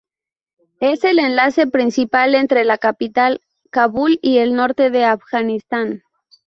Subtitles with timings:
[0.79, 6.01] Es el enlace principal entre la capital Kabul y el norte de Afganistán.